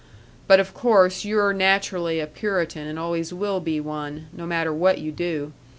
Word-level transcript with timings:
But 0.47 0.59
of 0.59 0.73
course 0.73 1.25
you're 1.25 1.53
naturally 1.53 2.19
a 2.19 2.25
Puritan 2.25 2.87
and 2.87 2.97
always 2.97 3.31
will 3.31 3.59
be 3.59 3.79
one, 3.79 4.29
no 4.33 4.47
matter 4.47 4.73
what 4.73 4.97
you 4.97 5.11
do. 5.11 5.53